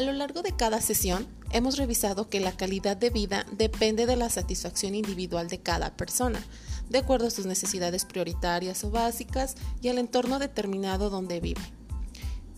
A 0.00 0.02
lo 0.02 0.14
largo 0.14 0.40
de 0.40 0.52
cada 0.52 0.80
sesión, 0.80 1.26
hemos 1.50 1.76
revisado 1.76 2.30
que 2.30 2.40
la 2.40 2.56
calidad 2.56 2.96
de 2.96 3.10
vida 3.10 3.44
depende 3.52 4.06
de 4.06 4.16
la 4.16 4.30
satisfacción 4.30 4.94
individual 4.94 5.48
de 5.48 5.60
cada 5.60 5.94
persona, 5.94 6.42
de 6.88 6.96
acuerdo 6.96 7.26
a 7.26 7.30
sus 7.30 7.44
necesidades 7.44 8.06
prioritarias 8.06 8.82
o 8.82 8.90
básicas 8.90 9.56
y 9.82 9.88
al 9.88 9.98
entorno 9.98 10.38
determinado 10.38 11.10
donde 11.10 11.40
vive. 11.40 11.60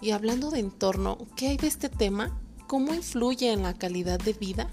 Y 0.01 0.12
hablando 0.12 0.52
de 0.52 0.61
entorno, 0.61 1.19
¿qué 1.34 1.48
hay 1.48 1.57
de 1.57 1.66
este 1.66 1.89
tema? 1.89 2.41
¿Cómo 2.69 2.95
influye 2.95 3.52
en 3.52 3.65
la 3.65 3.74
calidad 3.74 4.20
de 4.20 4.34
vida? 4.34 4.69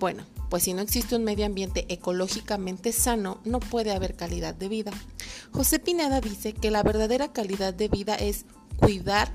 Bueno, 0.00 0.24
pues 0.50 0.64
si 0.64 0.74
no 0.74 0.82
existe 0.82 1.14
un 1.14 1.22
medio 1.22 1.46
ambiente 1.46 1.86
ecológicamente 1.88 2.90
sano, 2.90 3.40
no 3.44 3.60
puede 3.60 3.92
haber 3.92 4.16
calidad 4.16 4.56
de 4.56 4.66
vida. 4.66 4.90
José 5.52 5.78
Pineda 5.78 6.20
dice 6.20 6.54
que 6.54 6.72
la 6.72 6.82
verdadera 6.82 7.32
calidad 7.32 7.72
de 7.72 7.86
vida 7.86 8.16
es 8.16 8.46
cuidar, 8.78 9.32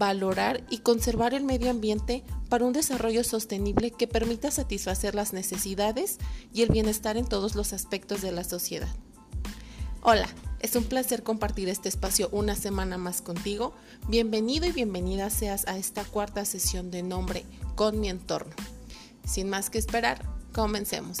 valorar 0.00 0.64
y 0.70 0.78
conservar 0.78 1.34
el 1.34 1.44
medio 1.44 1.70
ambiente 1.70 2.24
para 2.48 2.64
un 2.64 2.72
desarrollo 2.72 3.22
sostenible 3.22 3.90
que 3.90 4.08
permita 4.08 4.50
satisfacer 4.50 5.14
las 5.14 5.34
necesidades 5.34 6.16
y 6.54 6.62
el 6.62 6.70
bienestar 6.70 7.18
en 7.18 7.26
todos 7.26 7.54
los 7.54 7.74
aspectos 7.74 8.22
de 8.22 8.32
la 8.32 8.42
sociedad. 8.42 8.88
Hola, 10.00 10.26
es 10.60 10.74
un 10.74 10.84
placer 10.84 11.22
compartir 11.22 11.68
este 11.68 11.90
espacio 11.90 12.30
una 12.32 12.56
semana 12.56 12.96
más 12.96 13.20
contigo. 13.20 13.74
Bienvenido 14.08 14.66
y 14.66 14.72
bienvenida 14.72 15.28
seas 15.28 15.68
a 15.68 15.76
esta 15.76 16.02
cuarta 16.04 16.46
sesión 16.46 16.90
de 16.90 17.02
nombre 17.02 17.44
con 17.74 18.00
mi 18.00 18.08
entorno. 18.08 18.54
Sin 19.26 19.50
más 19.50 19.68
que 19.68 19.76
esperar, 19.76 20.24
comencemos. 20.54 21.18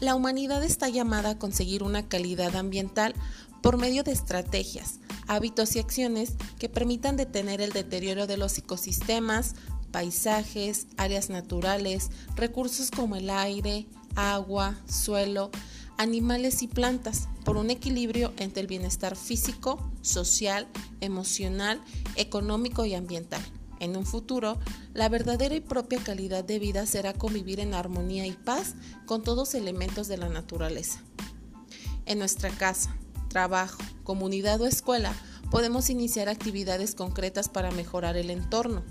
La 0.00 0.14
humanidad 0.14 0.62
está 0.62 0.90
llamada 0.90 1.30
a 1.30 1.38
conseguir 1.38 1.82
una 1.82 2.06
calidad 2.06 2.54
ambiental 2.56 3.14
por 3.62 3.78
medio 3.78 4.02
de 4.02 4.12
estrategias, 4.12 5.00
hábitos 5.26 5.74
y 5.74 5.78
acciones 5.78 6.34
que 6.58 6.68
permitan 6.68 7.16
detener 7.16 7.62
el 7.62 7.72
deterioro 7.72 8.26
de 8.26 8.36
los 8.36 8.58
ecosistemas, 8.58 9.54
paisajes, 9.92 10.86
áreas 10.98 11.30
naturales, 11.30 12.10
recursos 12.36 12.90
como 12.90 13.16
el 13.16 13.30
aire, 13.30 13.86
agua, 14.16 14.76
suelo, 14.86 15.50
animales 15.96 16.62
y 16.62 16.68
plantas, 16.68 17.28
por 17.44 17.56
un 17.56 17.70
equilibrio 17.70 18.34
entre 18.36 18.60
el 18.60 18.66
bienestar 18.66 19.16
físico, 19.16 19.80
social, 20.02 20.66
emocional, 21.00 21.80
económico 22.16 22.84
y 22.84 22.94
ambiental. 22.94 23.40
En 23.80 23.96
un 23.96 24.06
futuro, 24.06 24.58
la 24.94 25.08
verdadera 25.08 25.54
y 25.54 25.60
propia 25.60 26.02
calidad 26.02 26.44
de 26.44 26.58
vida 26.58 26.86
será 26.86 27.12
convivir 27.12 27.60
en 27.60 27.74
armonía 27.74 28.26
y 28.26 28.32
paz 28.32 28.74
con 29.04 29.22
todos 29.22 29.54
elementos 29.54 30.08
de 30.08 30.16
la 30.16 30.28
naturaleza. 30.28 31.02
En 32.06 32.18
nuestra 32.18 32.50
casa, 32.50 32.96
trabajo, 33.28 33.82
comunidad 34.04 34.60
o 34.60 34.66
escuela, 34.66 35.14
podemos 35.50 35.90
iniciar 35.90 36.28
actividades 36.28 36.94
concretas 36.94 37.48
para 37.48 37.70
mejorar 37.70 38.16
el 38.16 38.30
entorno. 38.30 38.82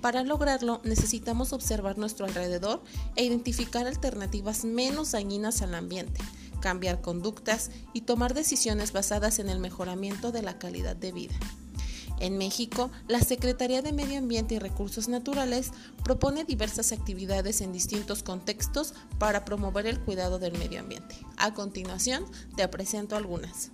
Para 0.00 0.24
lograrlo, 0.24 0.80
necesitamos 0.82 1.52
observar 1.52 1.96
nuestro 1.96 2.26
alrededor 2.26 2.82
e 3.14 3.24
identificar 3.24 3.86
alternativas 3.86 4.64
menos 4.64 5.12
dañinas 5.12 5.62
al 5.62 5.76
ambiente, 5.76 6.20
cambiar 6.60 7.00
conductas 7.00 7.70
y 7.92 8.00
tomar 8.00 8.34
decisiones 8.34 8.92
basadas 8.92 9.38
en 9.38 9.48
el 9.48 9.60
mejoramiento 9.60 10.32
de 10.32 10.42
la 10.42 10.58
calidad 10.58 10.96
de 10.96 11.12
vida. 11.12 11.34
En 12.22 12.38
México, 12.38 12.88
la 13.08 13.20
Secretaría 13.20 13.82
de 13.82 13.92
Medio 13.92 14.16
Ambiente 14.16 14.54
y 14.54 14.60
Recursos 14.60 15.08
Naturales 15.08 15.72
propone 16.04 16.44
diversas 16.44 16.92
actividades 16.92 17.60
en 17.60 17.72
distintos 17.72 18.22
contextos 18.22 18.94
para 19.18 19.44
promover 19.44 19.86
el 19.86 19.98
cuidado 19.98 20.38
del 20.38 20.56
medio 20.56 20.78
ambiente. 20.78 21.16
A 21.36 21.52
continuación, 21.52 22.24
te 22.54 22.68
presento 22.68 23.16
algunas. 23.16 23.72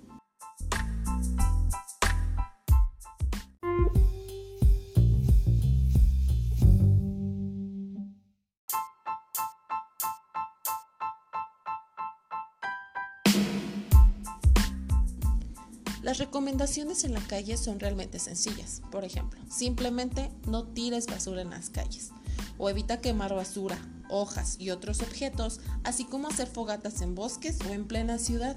Recomendaciones 16.19 17.05
en 17.05 17.15
la 17.15 17.21
calle 17.21 17.57
son 17.57 17.79
realmente 17.79 18.19
sencillas. 18.19 18.83
Por 18.91 19.05
ejemplo, 19.05 19.41
simplemente 19.49 20.33
no 20.49 20.65
tires 20.65 21.07
basura 21.07 21.43
en 21.43 21.51
las 21.51 21.71
calles 21.71 22.11
o 22.59 22.69
evita 22.69 23.01
quemar 23.01 23.35
basura, 23.35 23.79
hojas 24.11 24.57
y 24.59 24.71
otros 24.71 25.01
objetos, 25.01 25.61
así 25.85 26.05
como 26.05 26.27
hacer 26.27 26.49
fogatas 26.49 27.03
en 27.03 27.15
bosques 27.15 27.59
o 27.69 27.73
en 27.73 27.87
plena 27.87 28.19
ciudad. 28.19 28.57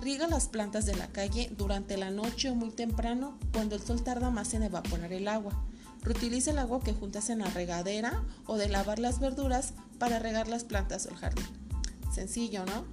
Riega 0.00 0.26
las 0.26 0.48
plantas 0.48 0.84
de 0.84 0.96
la 0.96 1.06
calle 1.06 1.52
durante 1.56 1.96
la 1.96 2.10
noche 2.10 2.50
o 2.50 2.56
muy 2.56 2.70
temprano 2.70 3.38
cuando 3.52 3.76
el 3.76 3.82
sol 3.82 4.02
tarda 4.02 4.30
más 4.30 4.52
en 4.54 4.64
evaporar 4.64 5.12
el 5.12 5.28
agua. 5.28 5.64
Reutiliza 6.02 6.50
el 6.50 6.58
agua 6.58 6.80
que 6.80 6.92
juntas 6.92 7.30
en 7.30 7.38
la 7.38 7.50
regadera 7.50 8.24
o 8.46 8.56
de 8.56 8.68
lavar 8.68 8.98
las 8.98 9.20
verduras 9.20 9.74
para 10.00 10.18
regar 10.18 10.48
las 10.48 10.64
plantas 10.64 11.06
o 11.06 11.10
el 11.10 11.16
jardín. 11.16 11.46
Sencillo, 12.12 12.64
¿no? 12.66 12.84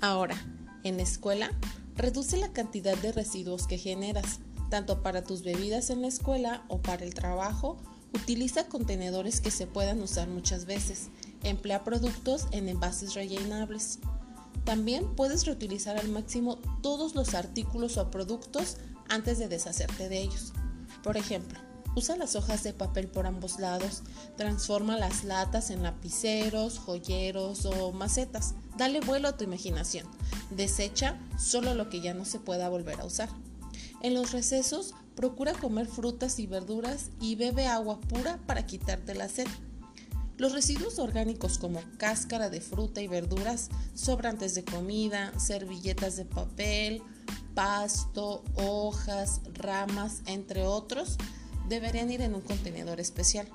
Ahora, 0.00 0.36
en 0.82 0.96
la 0.96 1.02
escuela, 1.02 1.50
reduce 1.96 2.36
la 2.36 2.52
cantidad 2.52 2.96
de 2.96 3.12
residuos 3.12 3.66
que 3.66 3.78
generas, 3.78 4.40
tanto 4.70 5.02
para 5.02 5.22
tus 5.24 5.42
bebidas 5.42 5.90
en 5.90 6.02
la 6.02 6.08
escuela 6.08 6.64
o 6.68 6.82
para 6.82 7.04
el 7.04 7.14
trabajo. 7.14 7.76
Utiliza 8.12 8.68
contenedores 8.68 9.40
que 9.40 9.50
se 9.50 9.66
puedan 9.66 10.00
usar 10.02 10.28
muchas 10.28 10.66
veces. 10.66 11.08
Emplea 11.42 11.84
productos 11.84 12.46
en 12.52 12.68
envases 12.68 13.14
rellenables. 13.14 13.98
También 14.64 15.14
puedes 15.14 15.44
reutilizar 15.46 15.96
al 15.96 16.08
máximo 16.08 16.58
todos 16.80 17.14
los 17.14 17.34
artículos 17.34 17.96
o 17.96 18.10
productos 18.10 18.76
antes 19.08 19.38
de 19.38 19.48
deshacerte 19.48 20.08
de 20.08 20.22
ellos. 20.22 20.52
Por 21.02 21.16
ejemplo, 21.16 21.58
Usa 21.96 22.16
las 22.16 22.34
hojas 22.34 22.64
de 22.64 22.72
papel 22.72 23.06
por 23.06 23.26
ambos 23.26 23.60
lados, 23.60 24.02
transforma 24.36 24.96
las 24.96 25.22
latas 25.22 25.70
en 25.70 25.84
lapiceros, 25.84 26.78
joyeros 26.78 27.66
o 27.66 27.92
macetas. 27.92 28.54
Dale 28.76 29.00
vuelo 29.00 29.28
a 29.28 29.36
tu 29.36 29.44
imaginación. 29.44 30.06
Desecha 30.50 31.16
solo 31.38 31.74
lo 31.74 31.88
que 31.88 32.00
ya 32.00 32.12
no 32.12 32.24
se 32.24 32.40
pueda 32.40 32.68
volver 32.68 33.00
a 33.00 33.04
usar. 33.04 33.28
En 34.02 34.14
los 34.14 34.32
recesos, 34.32 34.94
procura 35.14 35.52
comer 35.52 35.86
frutas 35.86 36.38
y 36.40 36.46
verduras 36.46 37.10
y 37.20 37.36
bebe 37.36 37.66
agua 37.66 38.00
pura 38.00 38.38
para 38.46 38.66
quitarte 38.66 39.14
la 39.14 39.28
sed. 39.28 39.46
Los 40.36 40.52
residuos 40.52 40.98
orgánicos 40.98 41.58
como 41.58 41.80
cáscara 41.96 42.50
de 42.50 42.60
fruta 42.60 43.00
y 43.00 43.06
verduras, 43.06 43.70
sobrantes 43.94 44.56
de 44.56 44.64
comida, 44.64 45.32
servilletas 45.38 46.16
de 46.16 46.24
papel, 46.24 47.02
pasto, 47.54 48.42
hojas, 48.56 49.40
ramas, 49.54 50.22
entre 50.26 50.66
otros, 50.66 51.18
deberían 51.68 52.10
ir 52.10 52.20
en 52.20 52.34
un 52.34 52.40
contenedor 52.40 53.00
especial. 53.00 53.48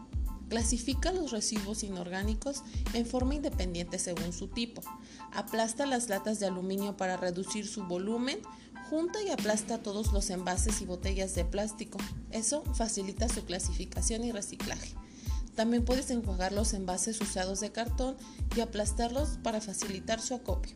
Clasifica 0.49 1.11
los 1.11 1.31
residuos 1.31 1.83
inorgánicos 1.83 2.63
en 2.93 3.05
forma 3.05 3.35
independiente 3.35 3.99
según 3.99 4.33
su 4.33 4.47
tipo. 4.47 4.81
Aplasta 5.31 5.85
las 5.85 6.09
latas 6.09 6.39
de 6.39 6.47
aluminio 6.47 6.97
para 6.97 7.17
reducir 7.17 7.67
su 7.67 7.83
volumen. 7.83 8.39
Junta 8.89 9.21
y 9.21 9.29
aplasta 9.29 9.83
todos 9.83 10.11
los 10.11 10.31
envases 10.31 10.81
y 10.81 10.85
botellas 10.85 11.35
de 11.35 11.45
plástico. 11.45 11.99
Eso 12.31 12.63
facilita 12.73 13.29
su 13.29 13.45
clasificación 13.45 14.23
y 14.23 14.31
reciclaje. 14.31 14.95
También 15.55 15.85
puedes 15.85 16.09
enjuagar 16.09 16.51
los 16.53 16.73
envases 16.73 17.21
usados 17.21 17.59
de 17.59 17.71
cartón 17.71 18.15
y 18.55 18.61
aplastarlos 18.61 19.37
para 19.43 19.61
facilitar 19.61 20.19
su 20.21 20.33
acopio. 20.33 20.75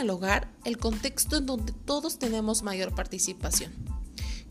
El 0.00 0.10
hogar 0.10 0.50
el 0.64 0.78
contexto 0.78 1.36
en 1.36 1.46
donde 1.46 1.72
todos 1.72 2.18
tenemos 2.18 2.62
mayor 2.62 2.94
participación. 2.94 3.72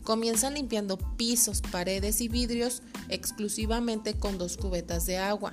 Comienza 0.04 0.50
limpiando 0.50 0.96
pisos, 1.16 1.60
paredes 1.60 2.20
y 2.20 2.28
vidrios 2.28 2.82
exclusivamente 3.08 4.14
con 4.14 4.38
dos 4.38 4.56
cubetas 4.56 5.06
de 5.06 5.18
agua, 5.18 5.52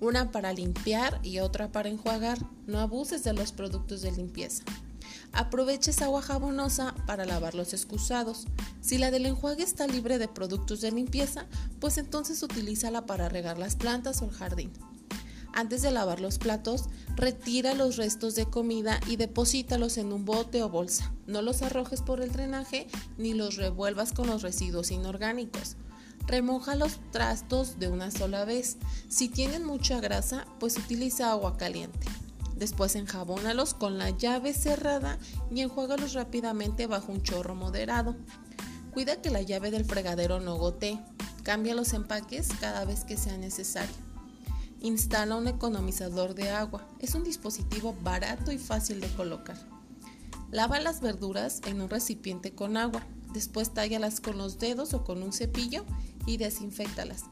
una 0.00 0.30
para 0.30 0.52
limpiar 0.52 1.20
y 1.22 1.40
otra 1.40 1.72
para 1.72 1.88
enjuagar. 1.88 2.38
No 2.66 2.78
abuses 2.78 3.24
de 3.24 3.32
los 3.32 3.52
productos 3.52 4.00
de 4.02 4.12
limpieza. 4.12 4.62
Aprovecha 5.32 5.90
esa 5.90 6.06
agua 6.06 6.22
jabonosa 6.22 6.94
para 7.06 7.24
lavar 7.24 7.54
los 7.54 7.72
excusados. 7.72 8.46
Si 8.80 8.98
la 8.98 9.10
del 9.10 9.26
enjuague 9.26 9.62
está 9.62 9.86
libre 9.86 10.18
de 10.18 10.28
productos 10.28 10.80
de 10.80 10.90
limpieza, 10.90 11.46
pues 11.80 11.98
entonces 11.98 12.42
utilízala 12.42 13.06
para 13.06 13.28
regar 13.28 13.58
las 13.58 13.76
plantas 13.76 14.22
o 14.22 14.26
el 14.26 14.32
jardín. 14.32 14.72
Antes 15.52 15.82
de 15.82 15.90
lavar 15.90 16.20
los 16.20 16.38
platos, 16.38 16.84
retira 17.16 17.74
los 17.74 17.96
restos 17.96 18.34
de 18.34 18.46
comida 18.46 19.00
y 19.08 19.16
deposítalos 19.16 19.98
en 19.98 20.12
un 20.12 20.24
bote 20.24 20.62
o 20.62 20.68
bolsa. 20.68 21.12
No 21.26 21.42
los 21.42 21.62
arrojes 21.62 22.02
por 22.02 22.20
el 22.20 22.32
drenaje 22.32 22.86
ni 23.18 23.34
los 23.34 23.56
revuelvas 23.56 24.12
con 24.12 24.28
los 24.28 24.42
residuos 24.42 24.90
inorgánicos. 24.90 25.76
Remoja 26.26 26.76
los 26.76 27.00
trastos 27.10 27.78
de 27.78 27.88
una 27.88 28.10
sola 28.10 28.44
vez. 28.44 28.76
Si 29.08 29.28
tienen 29.28 29.64
mucha 29.64 30.00
grasa, 30.00 30.46
pues 30.60 30.76
utiliza 30.76 31.30
agua 31.30 31.56
caliente. 31.56 32.06
Después 32.54 32.94
enjabónalos 32.94 33.74
con 33.74 33.98
la 33.98 34.10
llave 34.10 34.52
cerrada 34.52 35.18
y 35.50 35.62
enjuágalos 35.62 36.12
rápidamente 36.12 36.86
bajo 36.86 37.10
un 37.10 37.22
chorro 37.22 37.54
moderado. 37.54 38.14
Cuida 38.92 39.20
que 39.20 39.30
la 39.30 39.42
llave 39.42 39.70
del 39.70 39.84
fregadero 39.84 40.40
no 40.40 40.56
gotee. 40.56 41.00
Cambia 41.42 41.74
los 41.74 41.94
empaques 41.94 42.48
cada 42.60 42.84
vez 42.84 43.04
que 43.04 43.16
sea 43.16 43.38
necesario. 43.38 44.09
Instala 44.82 45.36
un 45.36 45.46
economizador 45.46 46.34
de 46.34 46.48
agua. 46.48 46.88
Es 47.00 47.14
un 47.14 47.22
dispositivo 47.22 47.94
barato 48.02 48.50
y 48.50 48.56
fácil 48.56 49.00
de 49.00 49.08
colocar. 49.08 49.58
Lava 50.50 50.80
las 50.80 51.02
verduras 51.02 51.60
en 51.66 51.82
un 51.82 51.90
recipiente 51.90 52.54
con 52.54 52.78
agua. 52.78 53.02
Después 53.34 53.74
tállalas 53.74 54.20
con 54.20 54.38
los 54.38 54.58
dedos 54.58 54.94
o 54.94 55.04
con 55.04 55.22
un 55.22 55.34
cepillo 55.34 55.84
y 56.26 56.38
desinfectalas. 56.38 57.24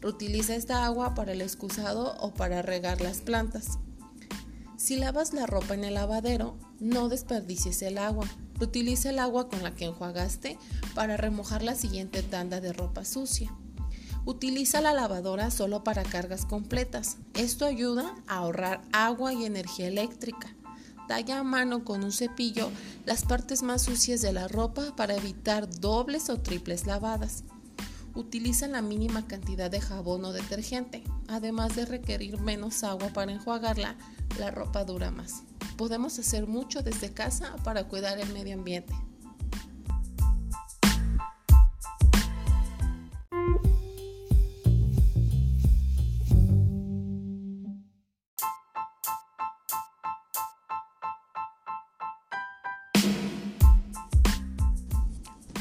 Reutiliza 0.00 0.56
esta 0.56 0.84
agua 0.86 1.14
para 1.14 1.32
el 1.32 1.42
excusado 1.42 2.16
o 2.20 2.32
para 2.32 2.62
regar 2.62 3.02
las 3.02 3.20
plantas. 3.20 3.78
Si 4.78 4.96
lavas 4.96 5.32
la 5.34 5.46
ropa 5.46 5.74
en 5.74 5.84
el 5.84 5.94
lavadero, 5.94 6.56
no 6.80 7.08
desperdicies 7.08 7.82
el 7.82 7.98
agua. 7.98 8.26
Utiliza 8.60 9.10
el 9.10 9.18
agua 9.18 9.48
con 9.48 9.62
la 9.62 9.74
que 9.74 9.84
enjuagaste 9.84 10.58
para 10.94 11.16
remojar 11.16 11.62
la 11.62 11.74
siguiente 11.74 12.22
tanda 12.22 12.60
de 12.60 12.72
ropa 12.72 13.04
sucia. 13.04 13.54
Utiliza 14.26 14.80
la 14.80 14.94
lavadora 14.94 15.50
solo 15.50 15.84
para 15.84 16.02
cargas 16.02 16.46
completas. 16.46 17.18
Esto 17.34 17.66
ayuda 17.66 18.14
a 18.26 18.36
ahorrar 18.36 18.80
agua 18.92 19.34
y 19.34 19.44
energía 19.44 19.88
eléctrica. 19.88 20.54
Talla 21.08 21.40
a 21.40 21.42
mano 21.42 21.84
con 21.84 22.02
un 22.02 22.12
cepillo 22.12 22.70
las 23.04 23.26
partes 23.26 23.62
más 23.62 23.82
sucias 23.82 24.22
de 24.22 24.32
la 24.32 24.48
ropa 24.48 24.96
para 24.96 25.14
evitar 25.14 25.68
dobles 25.68 26.30
o 26.30 26.40
triples 26.40 26.86
lavadas. 26.86 27.44
Utiliza 28.14 28.66
la 28.66 28.80
mínima 28.80 29.26
cantidad 29.26 29.70
de 29.70 29.82
jabón 29.82 30.24
o 30.24 30.32
detergente. 30.32 31.04
Además 31.28 31.76
de 31.76 31.84
requerir 31.84 32.40
menos 32.40 32.82
agua 32.82 33.08
para 33.08 33.32
enjuagarla, 33.32 33.96
la 34.38 34.50
ropa 34.50 34.84
dura 34.84 35.10
más. 35.10 35.42
Podemos 35.76 36.18
hacer 36.18 36.46
mucho 36.46 36.82
desde 36.82 37.12
casa 37.12 37.56
para 37.62 37.88
cuidar 37.88 38.18
el 38.18 38.32
medio 38.32 38.54
ambiente. 38.54 38.94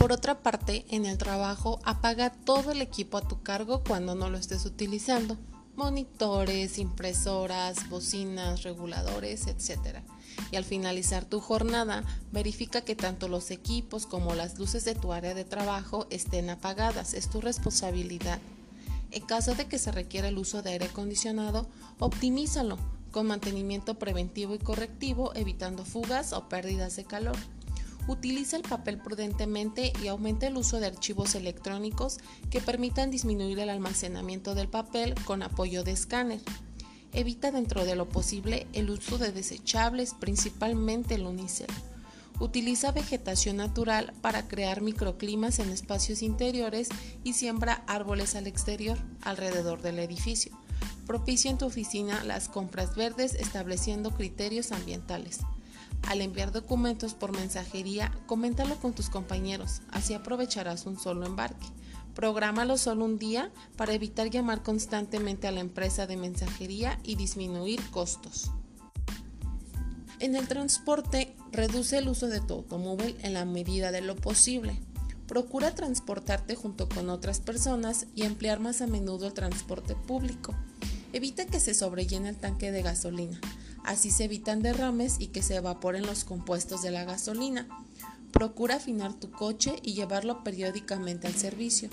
Por 0.04 0.12
otra 0.12 0.44
parte, 0.44 0.84
en 0.90 1.06
el 1.06 1.18
trabajo, 1.18 1.80
apaga 1.86 2.30
todo 2.30 2.74
el 2.74 2.82
equipo 2.82 3.18
a 3.18 3.26
tu 3.26 3.42
cargo 3.42 3.86
cuando 3.88 4.16
no 4.16 4.30
lo 4.30 4.38
estés 4.38 4.66
utilizando. 4.66 5.38
Monitores, 5.78 6.78
impresoras, 6.78 7.90
bocinas, 7.90 8.64
reguladores, 8.64 9.48
etc. 9.48 10.00
Y 10.52 10.58
al 10.58 10.66
finalizar 10.66 11.24
tu 11.24 11.40
jornada, 11.40 12.04
verifica 12.34 12.82
que 12.82 12.98
tanto 12.98 13.30
los 13.30 13.50
equipos 13.50 14.06
como 14.06 14.36
las 14.36 14.60
luces 14.60 14.84
de 14.84 14.94
tu 14.94 15.14
área 15.14 15.34
de 15.34 15.46
trabajo 15.46 16.06
estén 16.10 16.50
apagadas. 16.50 17.14
Es 17.14 17.30
tu 17.30 17.40
responsabilidad. 17.40 18.40
En 19.12 19.26
caso 19.26 19.56
de 19.56 19.68
que 19.68 19.80
se 19.80 19.94
requiera 19.94 20.28
el 20.28 20.38
uso 20.38 20.62
de 20.62 20.72
aire 20.72 20.88
acondicionado, 20.88 21.66
optimízalo 22.00 22.78
con 23.14 23.28
mantenimiento 23.28 23.98
preventivo 23.98 24.54
y 24.54 24.60
correctivo, 24.60 25.34
evitando 25.34 25.86
fugas 25.86 26.34
o 26.34 26.50
pérdidas 26.50 26.98
de 26.98 27.06
calor. 27.06 27.38
Utiliza 28.08 28.58
el 28.58 28.64
papel 28.64 28.98
prudentemente 28.98 29.94
y 30.04 30.08
aumenta 30.08 30.48
el 30.48 30.58
uso 30.58 30.80
de 30.80 30.88
archivos 30.88 31.36
electrónicos 31.36 32.18
que 32.50 32.60
permitan 32.60 33.12
disminuir 33.12 33.60
el 33.60 33.70
almacenamiento 33.70 34.56
del 34.56 34.68
papel 34.68 35.16
con 35.24 35.42
apoyo 35.42 35.84
de 35.84 35.92
escáner. 35.92 36.42
Evita 37.14 37.52
dentro 37.52 37.86
de 37.86 37.96
lo 37.96 38.10
posible 38.10 38.68
el 38.74 38.90
uso 38.90 39.18
de 39.18 39.32
desechables, 39.32 40.16
principalmente 40.16 41.16
el 41.16 41.26
unicel. 41.26 41.68
Utiliza 42.40 42.92
vegetación 42.92 43.58
natural 43.58 44.14
para 44.22 44.48
crear 44.48 44.82
microclimas 44.82 45.60
en 45.60 45.70
espacios 45.70 46.24
interiores 46.24 46.90
y 47.24 47.34
siembra 47.34 47.84
árboles 47.88 48.36
al 48.36 48.48
exterior, 48.48 48.98
alrededor 49.22 49.82
del 49.82 50.00
edificio. 50.00 50.58
Propicia 51.06 51.52
en 51.52 51.58
tu 51.58 51.68
oficina 51.68 52.24
las 52.24 52.50
compras 52.50 52.96
verdes 52.96 53.36
estableciendo 53.36 54.12
criterios 54.12 54.72
ambientales. 54.72 55.40
Al 56.08 56.22
enviar 56.22 56.52
documentos 56.52 57.14
por 57.14 57.32
mensajería, 57.32 58.12
coméntalo 58.28 58.76
con 58.76 58.94
tus 58.94 59.10
compañeros, 59.10 59.82
así 59.90 60.14
aprovecharás 60.14 60.86
un 60.86 61.00
solo 61.00 61.26
embarque. 61.26 61.66
Prográmalo 62.14 62.78
solo 62.78 63.06
un 63.06 63.18
día 63.18 63.52
para 63.76 63.94
evitar 63.94 64.30
llamar 64.30 64.62
constantemente 64.62 65.48
a 65.48 65.52
la 65.52 65.62
empresa 65.62 66.06
de 66.06 66.18
mensajería 66.18 67.00
y 67.04 67.16
disminuir 67.16 67.82
costos. 67.90 68.52
En 70.20 70.36
el 70.36 70.48
transporte, 70.48 71.36
reduce 71.52 71.98
el 71.98 72.08
uso 72.08 72.28
de 72.28 72.40
tu 72.40 72.54
automóvil 72.54 73.18
en 73.24 73.34
la 73.34 73.46
medida 73.46 73.92
de 73.92 74.02
lo 74.02 74.16
posible. 74.16 74.80
Procura 75.28 75.74
transportarte 75.74 76.56
junto 76.56 76.88
con 76.88 77.10
otras 77.10 77.40
personas 77.40 78.08
y 78.14 78.24
emplear 78.24 78.60
más 78.60 78.82
a 78.82 78.88
menudo 78.88 79.28
el 79.28 79.34
transporte 79.34 79.96
público. 79.96 80.54
Evita 81.14 81.46
que 81.46 81.60
se 81.60 81.74
sobrellene 81.74 82.30
el 82.30 82.38
tanque 82.38 82.72
de 82.72 82.84
gasolina. 82.84 83.40
Así 83.84 84.12
se 84.12 84.26
evitan 84.26 84.62
derrames 84.62 85.18
y 85.20 85.28
que 85.28 85.42
se 85.42 85.56
evaporen 85.56 86.06
los 86.06 86.24
compuestos 86.24 86.82
de 86.82 86.92
la 86.92 87.04
gasolina. 87.04 87.68
Procura 88.32 88.76
afinar 88.76 89.14
tu 89.14 89.32
coche 89.32 89.76
y 89.84 89.94
llevarlo 89.94 90.44
periódicamente 90.44 91.28
al 91.28 91.36
servicio. 91.36 91.90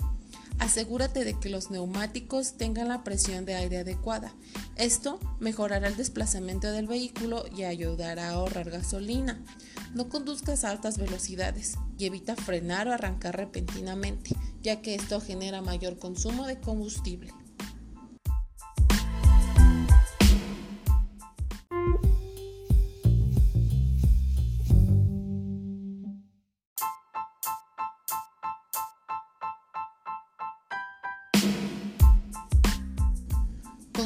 Asegúrate 0.59 1.25
de 1.25 1.39
que 1.39 1.49
los 1.49 1.71
neumáticos 1.71 2.53
tengan 2.53 2.87
la 2.87 3.03
presión 3.03 3.45
de 3.45 3.55
aire 3.55 3.79
adecuada. 3.79 4.33
Esto 4.75 5.19
mejorará 5.39 5.87
el 5.87 5.97
desplazamiento 5.97 6.71
del 6.71 6.87
vehículo 6.87 7.45
y 7.55 7.63
ayudará 7.63 8.29
a 8.29 8.33
ahorrar 8.33 8.69
gasolina. 8.69 9.43
No 9.93 10.07
conduzcas 10.07 10.63
a 10.63 10.69
altas 10.69 10.97
velocidades 10.97 11.77
y 11.97 12.05
evita 12.05 12.35
frenar 12.35 12.87
o 12.87 12.93
arrancar 12.93 13.35
repentinamente, 13.35 14.35
ya 14.61 14.81
que 14.81 14.95
esto 14.95 15.19
genera 15.19 15.61
mayor 15.61 15.97
consumo 15.97 16.45
de 16.45 16.59
combustible. 16.59 17.33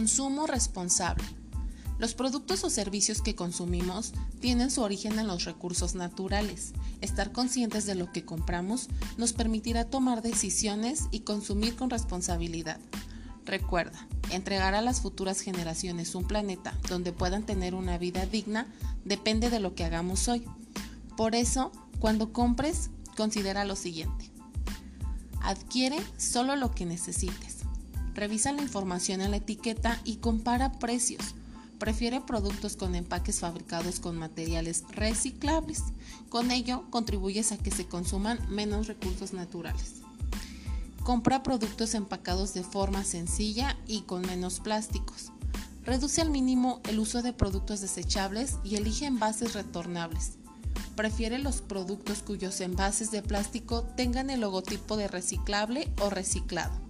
Consumo 0.05 0.45
responsable. 0.45 1.23
Los 1.97 2.13
productos 2.13 2.63
o 2.63 2.69
servicios 2.69 3.23
que 3.23 3.33
consumimos 3.33 4.13
tienen 4.39 4.69
su 4.69 4.83
origen 4.83 5.17
en 5.17 5.25
los 5.25 5.45
recursos 5.45 5.95
naturales. 5.95 6.73
Estar 7.01 7.31
conscientes 7.31 7.87
de 7.87 7.95
lo 7.95 8.11
que 8.11 8.23
compramos 8.23 8.87
nos 9.17 9.33
permitirá 9.33 9.89
tomar 9.89 10.21
decisiones 10.21 11.05
y 11.09 11.21
consumir 11.21 11.75
con 11.75 11.89
responsabilidad. 11.89 12.79
Recuerda, 13.45 14.07
entregar 14.29 14.75
a 14.75 14.81
las 14.81 15.01
futuras 15.01 15.41
generaciones 15.41 16.13
un 16.13 16.27
planeta 16.27 16.77
donde 16.87 17.11
puedan 17.11 17.43
tener 17.43 17.73
una 17.73 17.97
vida 17.97 18.27
digna 18.27 18.67
depende 19.05 19.49
de 19.49 19.59
lo 19.59 19.73
que 19.73 19.85
hagamos 19.85 20.27
hoy. 20.27 20.45
Por 21.17 21.33
eso, 21.33 21.71
cuando 21.97 22.31
compres, 22.31 22.91
considera 23.17 23.65
lo 23.65 23.75
siguiente. 23.75 24.29
Adquiere 25.41 25.97
solo 26.15 26.55
lo 26.55 26.75
que 26.75 26.85
necesites. 26.85 27.54
Revisa 28.15 28.53
la 28.53 28.61
información 28.61 29.19
en 29.19 29.31
la 29.31 29.37
etiqueta 29.37 29.99
y 30.05 30.15
compara 30.15 30.71
precios. 30.71 31.35
Prefiere 31.79 32.21
productos 32.21 32.77
con 32.77 32.95
empaques 32.95 33.41
fabricados 33.41 33.99
con 33.99 34.15
materiales 34.15 34.85
reciclables. 34.91 35.83
Con 36.29 36.49
ello 36.51 36.85
contribuyes 36.91 37.51
a 37.51 37.57
que 37.57 37.71
se 37.71 37.87
consuman 37.87 38.39
menos 38.49 38.87
recursos 38.87 39.33
naturales. 39.33 39.95
Compra 41.03 41.43
productos 41.43 41.93
empacados 41.93 42.53
de 42.53 42.63
forma 42.63 43.03
sencilla 43.03 43.77
y 43.85 44.03
con 44.03 44.21
menos 44.21 44.61
plásticos. 44.61 45.31
Reduce 45.83 46.21
al 46.21 46.29
mínimo 46.29 46.79
el 46.85 46.99
uso 46.99 47.21
de 47.21 47.33
productos 47.33 47.81
desechables 47.81 48.55
y 48.63 48.77
elige 48.77 49.07
envases 49.07 49.53
retornables. 49.53 50.37
Prefiere 50.95 51.37
los 51.37 51.59
productos 51.59 52.23
cuyos 52.23 52.61
envases 52.61 53.11
de 53.11 53.21
plástico 53.21 53.83
tengan 53.83 54.29
el 54.29 54.39
logotipo 54.39 54.95
de 54.95 55.09
reciclable 55.09 55.91
o 55.99 56.09
reciclado. 56.09 56.84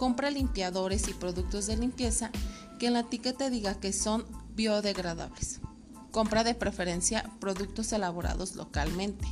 Compra 0.00 0.30
limpiadores 0.30 1.08
y 1.08 1.12
productos 1.12 1.66
de 1.66 1.76
limpieza 1.76 2.30
que 2.78 2.86
en 2.86 2.94
la 2.94 3.00
etiqueta 3.00 3.50
diga 3.50 3.78
que 3.78 3.92
son 3.92 4.24
biodegradables. 4.54 5.60
Compra 6.10 6.42
de 6.42 6.54
preferencia 6.54 7.30
productos 7.38 7.92
elaborados 7.92 8.56
localmente. 8.56 9.26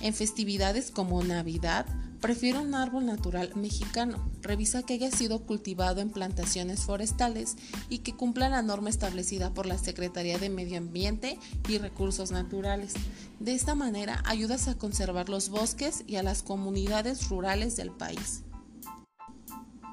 En 0.00 0.14
festividades 0.14 0.92
como 0.92 1.20
Navidad, 1.24 1.86
Prefiero 2.20 2.62
un 2.62 2.74
árbol 2.74 3.04
natural 3.04 3.50
mexicano. 3.54 4.30
Revisa 4.40 4.82
que 4.82 4.94
haya 4.94 5.10
sido 5.10 5.40
cultivado 5.44 6.00
en 6.00 6.08
plantaciones 6.08 6.80
forestales 6.80 7.56
y 7.90 7.98
que 7.98 8.16
cumpla 8.16 8.48
la 8.48 8.62
norma 8.62 8.88
establecida 8.88 9.52
por 9.52 9.66
la 9.66 9.76
Secretaría 9.76 10.38
de 10.38 10.48
Medio 10.48 10.78
Ambiente 10.78 11.38
y 11.68 11.76
Recursos 11.76 12.30
Naturales. 12.30 12.94
De 13.40 13.52
esta 13.52 13.74
manera 13.74 14.22
ayudas 14.24 14.68
a 14.68 14.78
conservar 14.78 15.28
los 15.28 15.50
bosques 15.50 16.02
y 16.06 16.16
a 16.16 16.22
las 16.22 16.42
comunidades 16.42 17.28
rurales 17.28 17.76
del 17.76 17.90
país. 17.90 18.42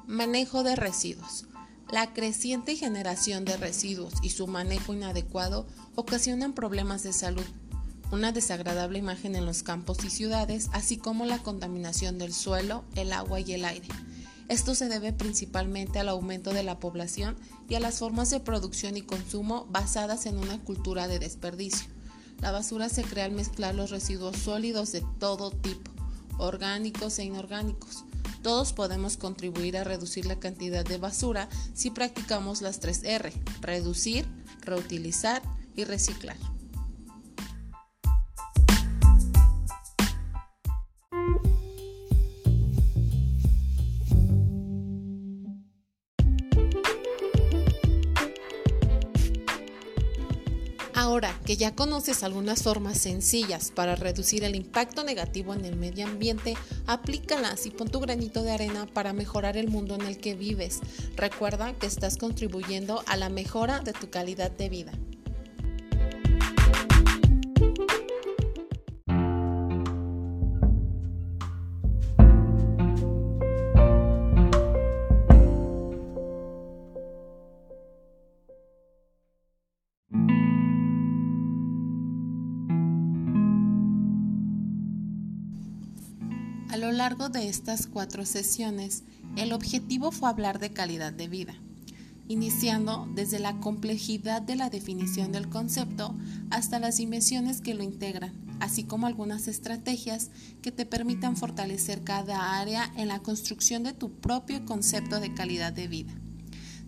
Manejo 0.06 0.62
de 0.62 0.76
residuos. 0.76 1.46
La 1.90 2.12
creciente 2.12 2.76
generación 2.76 3.44
de 3.44 3.56
residuos 3.56 4.14
y 4.22 4.30
su 4.30 4.46
manejo 4.46 4.94
inadecuado 4.94 5.66
ocasionan 5.94 6.54
problemas 6.54 7.02
de 7.02 7.12
salud 7.12 7.44
una 8.12 8.30
desagradable 8.30 8.98
imagen 8.98 9.34
en 9.36 9.46
los 9.46 9.62
campos 9.62 10.04
y 10.04 10.10
ciudades, 10.10 10.68
así 10.72 10.98
como 10.98 11.24
la 11.24 11.38
contaminación 11.38 12.18
del 12.18 12.34
suelo, 12.34 12.84
el 12.94 13.10
agua 13.12 13.40
y 13.40 13.54
el 13.54 13.64
aire. 13.64 13.88
Esto 14.48 14.74
se 14.74 14.88
debe 14.88 15.14
principalmente 15.14 15.98
al 15.98 16.10
aumento 16.10 16.52
de 16.52 16.62
la 16.62 16.78
población 16.78 17.36
y 17.70 17.74
a 17.74 17.80
las 17.80 18.00
formas 18.00 18.28
de 18.28 18.38
producción 18.38 18.98
y 18.98 19.02
consumo 19.02 19.66
basadas 19.70 20.26
en 20.26 20.36
una 20.36 20.58
cultura 20.60 21.08
de 21.08 21.20
desperdicio. 21.20 21.88
La 22.40 22.50
basura 22.50 22.90
se 22.90 23.02
crea 23.02 23.24
al 23.24 23.32
mezclar 23.32 23.74
los 23.74 23.88
residuos 23.88 24.36
sólidos 24.36 24.92
de 24.92 25.02
todo 25.18 25.50
tipo, 25.50 25.90
orgánicos 26.36 27.18
e 27.18 27.24
inorgánicos. 27.24 28.04
Todos 28.42 28.72
podemos 28.72 29.16
contribuir 29.16 29.76
a 29.76 29.84
reducir 29.84 30.26
la 30.26 30.38
cantidad 30.38 30.84
de 30.84 30.98
basura 30.98 31.48
si 31.74 31.90
practicamos 31.90 32.60
las 32.60 32.80
tres 32.80 33.02
R, 33.04 33.32
reducir, 33.60 34.26
reutilizar 34.62 35.42
y 35.76 35.84
reciclar. 35.84 36.36
Ahora 51.22 51.38
que 51.44 51.56
ya 51.56 51.72
conoces 51.72 52.24
algunas 52.24 52.64
formas 52.64 52.98
sencillas 52.98 53.70
para 53.70 53.94
reducir 53.94 54.42
el 54.42 54.56
impacto 54.56 55.04
negativo 55.04 55.54
en 55.54 55.64
el 55.64 55.76
medio 55.76 56.04
ambiente, 56.04 56.54
aplícalas 56.88 57.64
y 57.64 57.70
pon 57.70 57.86
tu 57.86 58.00
granito 58.00 58.42
de 58.42 58.50
arena 58.50 58.88
para 58.92 59.12
mejorar 59.12 59.56
el 59.56 59.68
mundo 59.68 59.94
en 59.94 60.02
el 60.02 60.18
que 60.18 60.34
vives. 60.34 60.80
Recuerda 61.14 61.74
que 61.74 61.86
estás 61.86 62.16
contribuyendo 62.16 63.04
a 63.06 63.16
la 63.16 63.28
mejora 63.28 63.78
de 63.78 63.92
tu 63.92 64.10
calidad 64.10 64.50
de 64.50 64.68
vida. 64.68 64.92
A 86.72 86.78
lo 86.78 86.90
largo 86.90 87.28
de 87.28 87.50
estas 87.50 87.86
cuatro 87.86 88.24
sesiones, 88.24 89.02
el 89.36 89.52
objetivo 89.52 90.10
fue 90.10 90.30
hablar 90.30 90.58
de 90.58 90.70
calidad 90.70 91.12
de 91.12 91.28
vida, 91.28 91.54
iniciando 92.28 93.06
desde 93.14 93.38
la 93.40 93.60
complejidad 93.60 94.40
de 94.40 94.56
la 94.56 94.70
definición 94.70 95.32
del 95.32 95.50
concepto 95.50 96.14
hasta 96.48 96.78
las 96.78 96.96
dimensiones 96.96 97.60
que 97.60 97.74
lo 97.74 97.82
integran, 97.82 98.32
así 98.58 98.84
como 98.84 99.06
algunas 99.06 99.48
estrategias 99.48 100.30
que 100.62 100.72
te 100.72 100.86
permitan 100.86 101.36
fortalecer 101.36 102.04
cada 102.04 102.58
área 102.58 102.90
en 102.96 103.08
la 103.08 103.18
construcción 103.18 103.82
de 103.82 103.92
tu 103.92 104.10
propio 104.10 104.64
concepto 104.64 105.20
de 105.20 105.34
calidad 105.34 105.74
de 105.74 105.88
vida. 105.88 106.14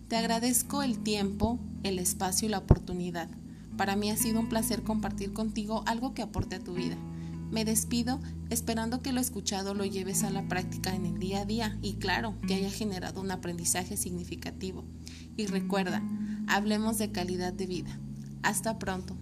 Te 0.07 0.15
agradezco 0.15 0.81
el 0.81 0.97
tiempo, 0.97 1.59
el 1.83 1.99
espacio 1.99 2.47
y 2.47 2.49
la 2.49 2.57
oportunidad. 2.57 3.29
Para 3.77 3.95
mí 3.95 4.09
ha 4.09 4.17
sido 4.17 4.39
un 4.39 4.49
placer 4.49 4.81
compartir 4.81 5.31
contigo 5.31 5.83
algo 5.85 6.15
que 6.15 6.23
aporte 6.23 6.55
a 6.55 6.63
tu 6.63 6.73
vida. 6.73 6.97
Me 7.51 7.65
despido 7.65 8.19
esperando 8.49 9.01
que 9.01 9.13
lo 9.13 9.21
escuchado 9.21 9.73
lo 9.73 9.85
lleves 9.85 10.23
a 10.23 10.29
la 10.29 10.47
práctica 10.47 10.95
en 10.95 11.05
el 11.05 11.19
día 11.19 11.41
a 11.41 11.45
día 11.45 11.77
y 11.81 11.93
claro, 11.95 12.35
que 12.47 12.55
haya 12.55 12.69
generado 12.69 13.21
un 13.21 13.31
aprendizaje 13.31 13.97
significativo. 13.97 14.83
Y 15.37 15.47
recuerda, 15.47 16.01
hablemos 16.47 16.97
de 16.97 17.11
calidad 17.11 17.53
de 17.53 17.67
vida. 17.67 17.99
Hasta 18.43 18.77
pronto. 18.77 19.15